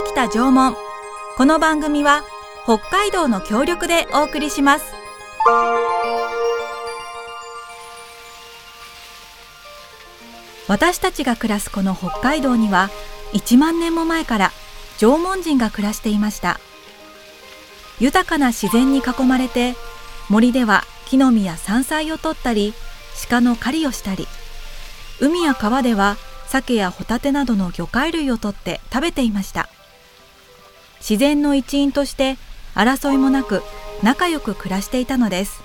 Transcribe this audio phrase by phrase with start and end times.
[0.00, 0.74] 北北縄文
[1.36, 2.22] この番組は
[2.64, 4.94] 北海道の協力でお送りします
[10.68, 12.88] 私たちが暮らすこの北海道には
[13.34, 14.52] 1万年も前から
[14.98, 16.60] 縄文人が暮らしていました
[17.98, 19.74] 豊かな自然に囲まれて
[20.30, 22.72] 森では木の実や山菜を取ったり
[23.28, 24.26] 鹿の狩りをしたり
[25.20, 29.68] 海や川では鮭やホタテなどの魚介類を取って食べていました
[31.00, 32.36] 自然の一員として
[32.74, 33.62] 争いもなく
[34.02, 35.62] 仲良く暮らしていたのです。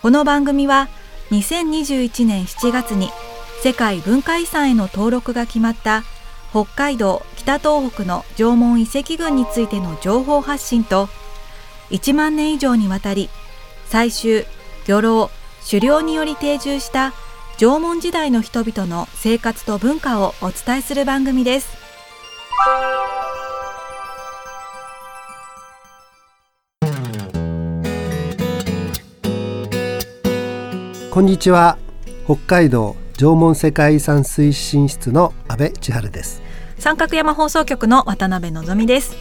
[0.00, 0.88] この番組は
[1.30, 3.10] 2021年7月に
[3.62, 6.02] 世界文化遺産への登録が決まった
[6.50, 11.08] 北海道北東北の縄文遺跡群についての情報発信と
[11.90, 13.30] 1万年以上にわたり
[13.88, 14.44] 採集
[14.86, 15.30] 漁労
[15.64, 17.12] 狩猟により定住した
[17.58, 21.68] 縄文時代の人々の生活と文化をお伝えする番組です。
[31.12, 31.76] こんにちは。
[32.24, 36.40] 北海道縄文世界遺産推進室の阿部千春です。
[36.78, 39.14] 三角山放送局の渡辺のぞみです。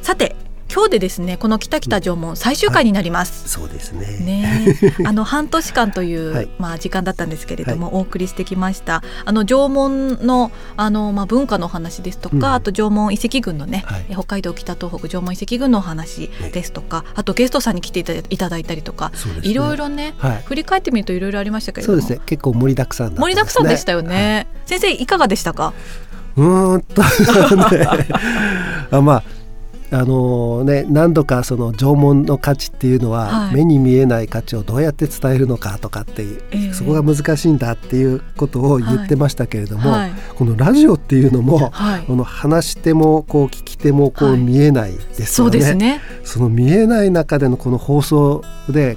[0.00, 0.34] さて
[0.76, 4.18] 今日でですねこの北北縄文最終回になります、はい、そうですね。
[4.18, 4.76] ね
[5.08, 9.02] あの半年間という、はい、まあ時間だったんですけれども、はい、お送りしてきました。
[9.24, 20.12] あの縄文のあのまあ文化の話ですとか、うん、あと縄文遺跡群のね、北海道北東北縄文遺跡群の話ですとか、あとゲストさんに来ていただいたりとか、ね、いろいろね、
[20.44, 22.02] 振り返ってみるといろいろありましたけれども。
[22.02, 22.22] そうですね。
[22.26, 25.72] 結構盛りだくさん、ね、盛りだくさんでしたよね、先生いかがでしたか？
[26.36, 27.02] うんと
[28.92, 29.35] あまあ
[29.90, 45.60] あのね、何度かその縄文の価値っていうのは、目に見えない価値をどうやって伝えるのかとかっていう、そこが難しいんだっていうことを言ってましたけれども、はい、このラジオっていうのも、はい、この話し手もこう聞き手もこう見えないですよね。
[45.60, 46.00] そね。
[46.24, 48.96] その見えない中でのこの放送で、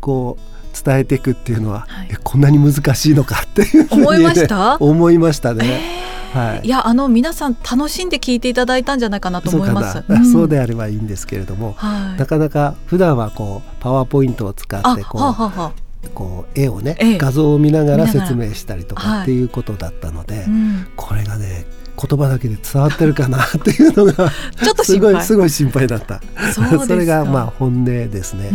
[0.00, 1.86] こう伝えていくっていうのは、
[2.24, 4.76] こんなに難しいのかっていう思いました？
[4.78, 5.64] 思いましたね。
[5.64, 6.06] えー。
[6.38, 9.92] はい、いやあの皆さん楽しんで聞いていただいたんじゃないかなと思います。
[9.92, 15.20] そううん、そうであればいいんですけれども、はい、なかなか普段はこうパワーポイントを使ってこう。
[15.22, 15.72] ははは
[16.14, 18.06] こう絵をね、画像を見ながら。
[18.06, 20.44] 説明したりとかっていうことだったので、はい。
[20.44, 21.66] うん、これがね
[21.96, 24.12] 言葉だけで伝わってるかなっていうのが
[24.62, 26.20] ちょっとすごいすごい心配だった。
[26.52, 28.50] それがまあ本音ですね。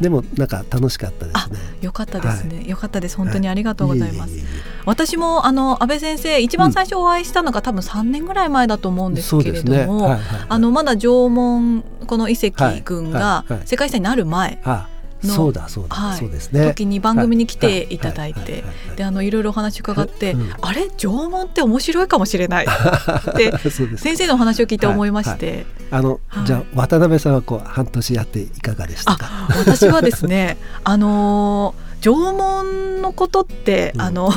[0.00, 1.58] でもなんか楽しかったですね。
[1.82, 3.16] よかったですね、はい、よかったです。
[3.16, 4.44] 本当にありがとうございます、はい、
[4.84, 9.86] 私もあの安倍先生一番最初お会いしたのが、うん、多分3年ぐらい前だと思うんですけれども、ね。
[9.86, 12.52] はいはいはい、あのまだ縄文この遺跡
[12.84, 16.66] 群が世界遺産になる前、はいはいそうだそうだ、はい、そうですね。
[16.66, 17.98] 時に番組に来てい。
[17.98, 18.64] ただいて。
[18.96, 20.90] であのいろいろお話伺って、うん、あれ？
[20.90, 22.66] 縄文って面白いかもしれない。
[22.66, 23.56] って
[23.96, 25.56] 先生のお話を聞いて思いまして、はい。
[25.56, 29.48] はい、あの、じゃあ渡辺さんはこう半年やっていかがでしたか？
[29.50, 34.30] 私はですねあの縄文のことって、うん、あの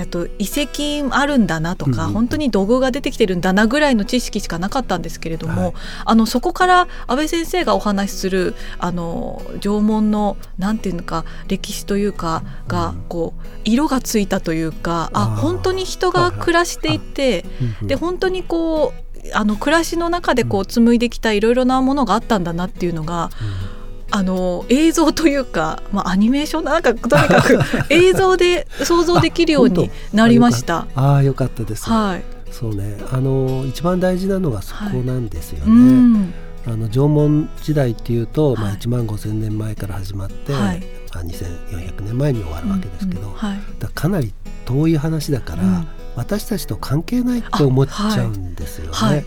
[0.00, 5.72] えっと、遺跡あるんだなとか、うん、本当に土偶が出てきてるんだなぐらいの知識しかなかったんですけれども、はい、
[6.06, 17.44] あのそこから安倍先生がお話しするあの縄文のなんていうのか歴史というかがこう色がついたというか、うん、あ本当に人が暮らしていて、
[17.82, 23.30] で本当にこうあの暮らしの中でこう紡いできたいろいろなものがあったんだなっていうのが。
[23.74, 23.79] うん
[24.10, 27.58] あの映像というか、まあ、アニメーションなんかとにかく
[27.90, 30.86] 映像で想像できるようになりました。
[30.94, 32.98] ああよかったです、はい、そうね。
[33.12, 36.18] あの一番大事なのがそこなんですよね。
[36.18, 40.80] はいあの縄文時代っていうと、まあ、1万5,000年前から始まって、はい、
[41.14, 44.32] まあ、2,400年前に終わるわけですけど、うんうんはい、だかなり
[44.66, 49.24] 遠い話だから、うん、私たちと関係ないって思っちゃうんですよね。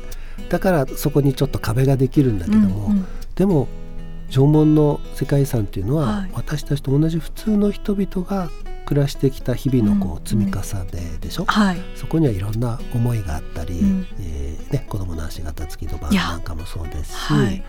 [0.49, 3.05] だからそこにちょっと壁ができるんだけども、うんうん、
[3.35, 3.67] でも
[4.33, 8.49] 縄文の世界遺産っていうのは、はい、私たちと同じ普通の人々が
[8.85, 11.69] 暮らしてきた日々のこう積み重ねでしょ、うん。
[11.69, 17.63] うん、そこにはいろんな思いがあったり、うん、えー、ね、子供の足型付きのバンなんかもそうですし、はい、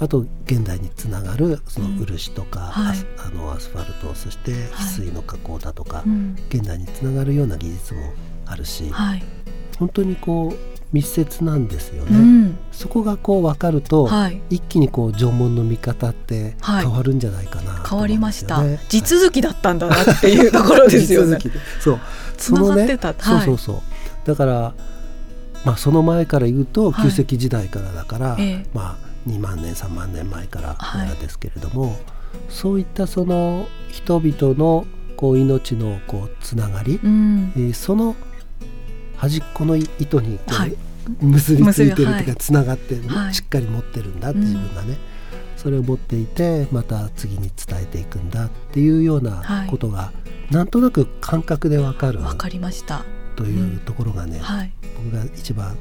[0.00, 6.02] あと現代につながるその漆とか、はい、あのアスファルトそして翡翠の加工だとか、
[6.48, 8.12] 現代につながるような技術も
[8.44, 8.90] あるし、
[9.78, 18.62] 本当にこう密接なんですよね、うん、そこがこう分かると、はい、一気にこう縄文の見方って変わるんじゃないかな、ねはい、変わりました。
[18.88, 21.38] 地続きだったんだなっていうところですよね。
[21.80, 22.00] そう。
[22.36, 24.28] そのね、はい、そうそうそう。
[24.28, 24.74] だから
[25.64, 28.36] まあその前から言うと旧石時代からだから、
[28.72, 30.76] まあ2万年3万年前から
[31.20, 31.96] ですけれども、
[32.48, 34.86] そういったその人々の
[35.16, 38.14] こう命のこうつながり、うん、えー、その
[39.16, 40.76] 端っこの糸にこう、はい、
[41.20, 42.94] 結びついてるというかつながって
[43.32, 44.98] しっかり持ってるんだって自分がね、
[45.56, 50.12] それを持っていてまた次に伝えていくんだっていうようなことが、
[50.50, 53.04] なんとなく感覚でわかるわかりました。
[53.36, 54.40] というところがね、
[54.96, 55.76] 僕が一番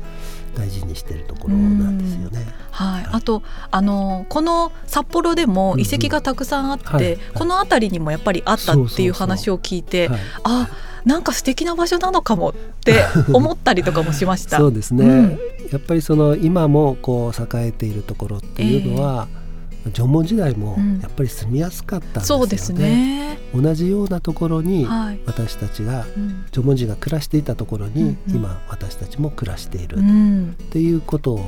[0.56, 2.46] 大事にしているところなんですよね。
[2.72, 3.42] はい、はい、あと
[3.72, 10.10] あのこの札幌でも遺跡がたくさんあって、うんうんはい、この辺りにもやっぱりあったっていう話を聞いて、
[10.44, 10.70] あ
[11.08, 12.94] なんか素敵な場所なのかもって
[13.32, 14.58] 思ったりとかもしました。
[14.58, 15.40] そうですね、うん、
[15.72, 19.48] やっぱりその今もこう栄えているところっていうのは、えー
[19.94, 22.42] 縄文時代もやっぱり住みやすかったんですよね。
[22.42, 23.40] そうですね。
[23.56, 24.86] 同じようなところに
[25.26, 26.06] 私たちが、
[26.52, 30.00] 縄文人が暮らしていたところに、今私たちも暮らしている。
[30.00, 31.40] っていうこと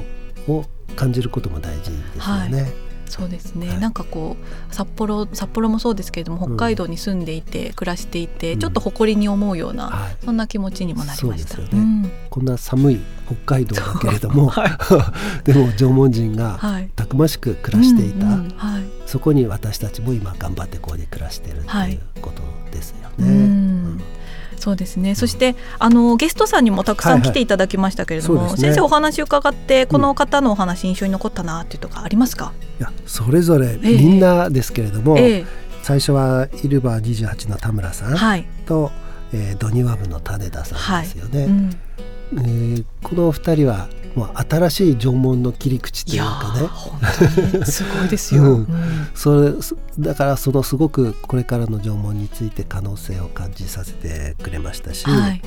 [0.47, 0.63] を
[0.95, 2.61] 感じることも大事ですよね。
[2.61, 11.57] はいそうですね、はい、なんかこう札幌札幌もそうですけれども北海道に住んでいて、うん、暮らしていてちょっと誇りに思うような、はい、そんな気持ちにもなりました。
[11.57, 11.67] ね。
[11.73, 14.71] うん、こんな寒い北海道だけれども、はい、
[15.43, 16.59] でも縄文人が
[16.95, 18.53] たくましく暮らしていた、うんうん、
[19.05, 22.41] そこに私たちも今頑張ってここで暮らしているということ
[22.71, 23.79] ですよね。
[24.59, 25.15] そうですね。
[25.15, 32.53] そしてあのゲストさんにもたくさん来ていただきましたけれども、はいはいね、先生お話伺ってこの方のお話印象に残ったなっていうとかありますか？
[32.79, 35.45] いやそれぞれみんなですけれども、えー、
[35.81, 38.45] 最初はイルバー28の田村さんと、はい、
[39.33, 41.39] えー、ドニワブの種田さんですよね。
[41.41, 41.49] はい。
[41.49, 41.79] うん。
[42.33, 46.53] えー、この二人はもう新しい縄文の切り口というか
[47.59, 47.65] ね。
[47.65, 48.67] すごいですよ、 うん、
[49.13, 49.53] それ
[49.99, 55.41] だからそのすごくこれからの縄文について可能性を感じさせてくれましたし、はい、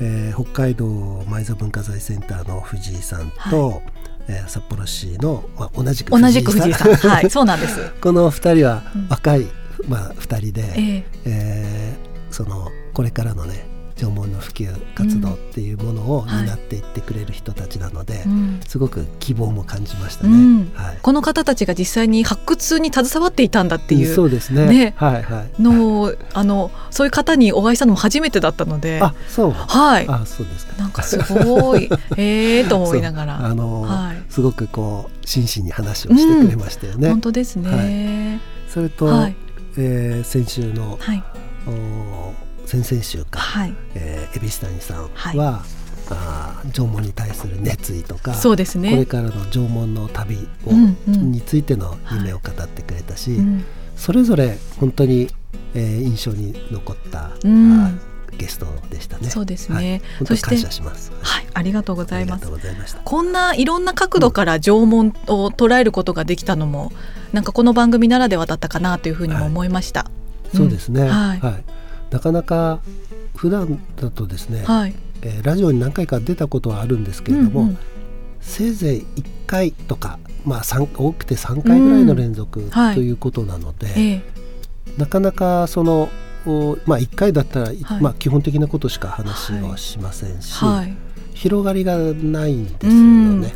[0.00, 0.86] えー、北海道
[1.28, 3.82] 埋蔵文化財センターの藤井さんと、はい、
[4.28, 6.92] えー、札幌市の、まあ、同じく同じく藤井さん。
[7.08, 7.92] はいそうなんです。
[8.00, 9.50] この二人は若い、うん、
[9.88, 18.56] まあ、二人で、えー、えー、そのこれからのね縄文の普及活動っていうものを担っていってくれる人たちなので、うん。
[18.58, 20.72] はい、すごく希望も感じましたね、うん。
[20.74, 24.66] はい、この方たちが実際に発掘に携わっていたんだっていう、そうですね。
[24.66, 29.00] ね、はいはい、のあのそういう方にお会いしたのも初めてだったので。
[29.02, 29.50] あそう。
[29.52, 30.06] はい。
[30.08, 30.76] あそうですか。
[30.76, 31.90] なんかすごい。
[32.16, 33.46] ええと思いながら。
[33.46, 39.36] あの、はい、すごくこう真摯に話をしてくれましたよね、うん、本当ですね、それと、はい、
[39.76, 41.24] えー、先週の、はい、
[41.66, 43.74] お先々週か、はい。
[43.94, 45.38] えー、蛭子谷さんは、はい、
[46.10, 48.90] あ縄文に対する熱意とかそうですね。
[48.90, 53.46] これからの縄文の旅を、うんうん、についての夢を語ってくれたし、はい、
[53.96, 55.28] それぞれ本当に、
[55.74, 58.00] えー、印象に残った、うん、
[58.36, 59.30] ゲストでしたね。
[59.30, 60.02] そうですね。
[60.18, 61.12] はい、そして感謝します。
[61.22, 62.48] はい、ありがとうございます。
[63.04, 70.00] こんないろんな角度から縄文を捉えることができたのも、うん、なんかこの番組ならではだったかなというふうにも思いました。
[70.00, 70.10] は
[70.52, 71.02] い、そうですね。
[71.02, 71.64] はい、はい
[72.10, 72.80] なかなか
[73.34, 77.78] 普段だとですね、はい、えー、ラジオに何回か出たことはあるんですけれども、うんうん、
[78.40, 84.22] せいぜい1回とか、まあ、多くて3回ぐらいの連続、うん、ということなので、はい、
[84.98, 86.08] なかなかその、
[86.86, 90.54] まあ、1回だったら、はい、まあ、基本的なことしか話はしませんし、
[91.34, 93.52] 広がりがないんですよね。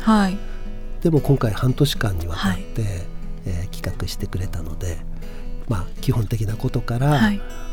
[1.01, 3.07] でも今回半年間にわたって、
[3.45, 4.99] えー、企画してくれたので、
[5.67, 7.19] まあ、基本的なことから、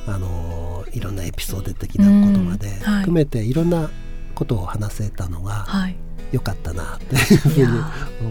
[0.07, 3.91] あのいろんなエピソード的なことまで含めていろんな
[4.35, 5.97] ことを話せたのが、はい
[6.33, 7.83] 良かったなっていうふうに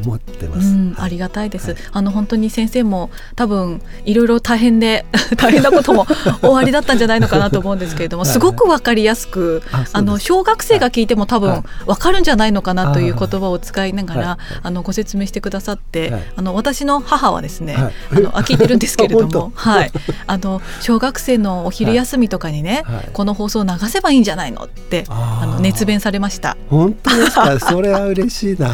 [0.05, 5.05] 思ってます、うんはい、ありがたいです、はい、あの本当に先生も多分いろいろ大変で
[5.37, 6.05] 大変なことも
[6.41, 9.63] 終わりだったんじゃないのかなと思うんですけれどもすごくわかりやすく
[9.93, 19.91] あの小学生が聞いても多分わかるんじゃないのかなという言葉を使いながらあのご説明してくださって、あの私の母はですね、あの聞いてるんですけれども はい。
[20.25, 26.57] あの小学生のお昼休みとかにね、この放送を流せばいいんじゃないのってあの熱弁されました。
[26.69, 27.59] 本当ですか？
[27.59, 28.73] それれは嬉しいな。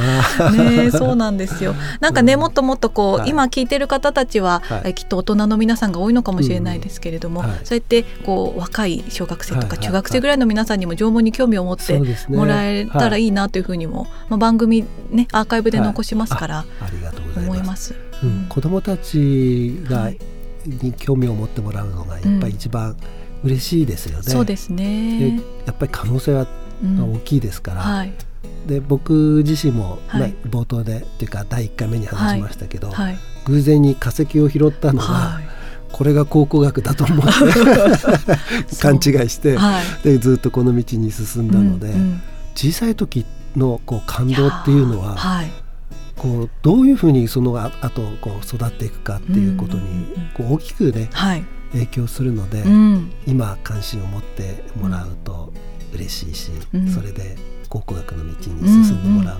[0.51, 1.75] ねそうなんですよ。
[1.99, 7.47] なんかねもっともっとこう、はい、今聞いてる方たちは、はい、きっと大人の皆さんが多いのかもしれないですけれども、うん。
[7.47, 17.95] はい、そうやってこう若い小学生とか中学生ぐらいの皆さんにも縄文に興味を持ってもらえたらいいなというふうにも、まあ、番組ねアーカイブで残しますから、ありがとうござい思います。
[18.23, 20.11] うん、子供たちが、
[20.65, 22.95] に興味を持ってもらうのがやっぱり一番
[23.43, 24.23] 嬉しいですよね。
[24.23, 25.37] そうですね。
[25.65, 26.47] やっぱり可能性は
[26.81, 27.81] 大きいですから。
[27.81, 28.13] はい
[28.67, 35.43] で僕自身も、はい、冒頭でっていうか第1回目に話しましたけど、はい、偶然に化石を拾ったのが、はい、
[35.91, 37.31] これが考古学だと思って
[38.81, 39.57] 勘違いして、
[40.03, 42.21] でずっとこの道に進んだので、うんうん、
[42.55, 45.17] 小さい時のこう感動っていうのは、
[46.15, 51.09] こうどういうふうにそのあとこう育っていくかっていうことにこう大きくね、
[51.73, 55.51] 影響するので、うん、今関心を持ってもらうと
[55.93, 56.51] 嬉しいし、
[56.93, 57.35] それで
[57.73, 59.39] 考古学の道に進んでもらう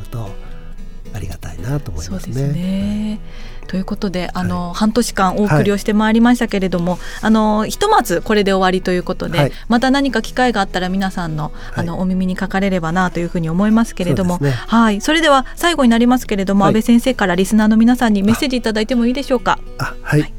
[1.62, 2.48] なと思いますね。
[2.48, 3.20] ね。
[3.68, 15.00] ということであの、はい、半年間お送りをしてまいりましたけれども、はい、あのひとまずこれで終わりということで、はい、また何か機会があったら皆さんのあの、お耳にかかれればなというふうに思いますけれども、ね、はい。
[15.00, 19.60] それでは最後になりますけれども、安倍先生からリスナーの皆さんにメッセージいただいてもいいでしょうか？
[19.78, 20.34] あはい、はい、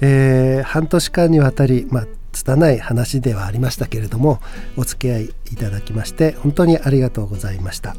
[0.00, 4.40] えー、半年間にわたり、まあ拙い話ではありましたけれども
[4.76, 7.94] お付き合いいただきまして本当にありがとうございました、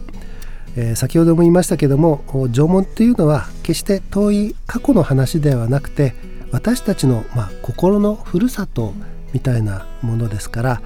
[0.75, 6.13] えー、先ほども言いましたけども縄文というのは決して遠い過去の話ではなくて
[6.52, 8.94] 私たちの、まあ、心のふるさと
[9.34, 10.82] みたいなものですから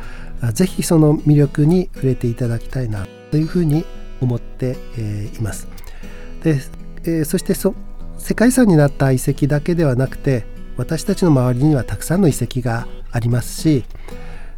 [0.54, 3.86] 是非その魅力に触れていただきたいなというふうに
[4.22, 5.68] 思って、えー、います。
[6.44, 6.60] で、
[7.04, 7.76] えー、そしてそ
[8.18, 10.46] 世界遺産になった遺跡だけではなくて
[10.78, 13.84] 私たちの周りにはたくさんの遺跡がありますし、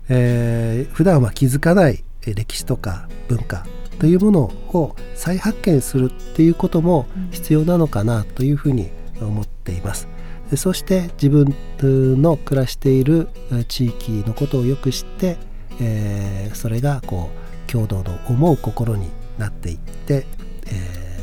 [0.10, 3.66] えー、普段は気づかない歴史とか文化
[4.00, 8.90] というものを再発見するっていうことも必要なのかなというふうに
[9.22, 10.08] 思っています。
[10.56, 11.54] そして自分
[12.22, 13.28] の暮らしている
[13.68, 15.38] 地域のことをよく知って、
[15.80, 17.30] えー、それがこ
[17.68, 20.26] う共同の思う心になっていって、
[20.66, 21.20] え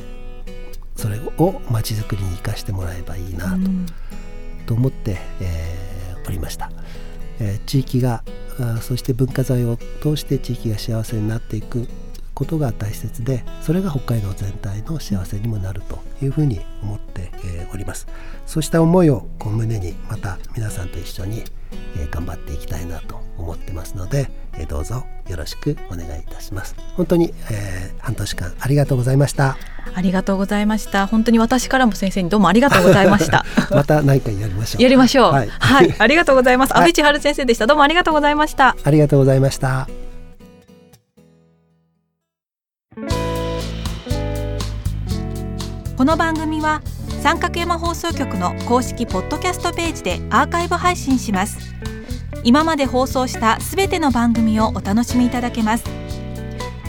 [0.47, 3.57] ー、それをまちづくりに生かしてもらえばいいなと。
[3.57, 3.87] うん、
[4.67, 6.71] と思って、えー、おりました。
[7.39, 8.23] え地域が
[8.81, 11.87] そして文化財を通して地域が幸せになっていく
[12.37, 17.33] ことが大切でそれが北海道全体の幸せにもなるというふうに思って
[17.73, 18.07] おります。
[18.47, 21.45] そうした思いをこう胸にまた皆さんと一緒に
[22.11, 24.31] 頑張っていきたいなと思ってますので
[24.69, 26.77] どうぞよろしくお願いいたします。
[26.95, 29.57] 本当に、えー、半年間ありがとうございました。
[29.95, 31.07] ありがとうございました。
[31.07, 33.47] 本当に私からも先生にどうもありがとうございました。
[33.75, 34.83] また何かやりましょう。
[34.83, 37.67] やりましょう、はい、はい、ありがとうございます、安倍千春先生でした。
[37.67, 38.77] どうもありがとうございました。
[38.85, 40.06] ありがとうございました
[46.07, 46.83] の番組は
[47.21, 51.59] 三角山放送局の公式ポッドキャストページでアーカイブ配信します。
[52.45, 55.85] 今まで放送したすべての番組をお楽しみいただけます。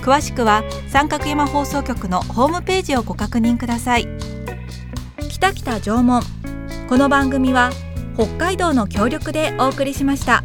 [0.03, 4.07] 詳しくは三角山放送局のホームページをご確認ください。
[5.29, 6.21] 北北縄文
[6.87, 7.71] この番組は
[8.13, 10.43] 北海道の協力でお送りしました。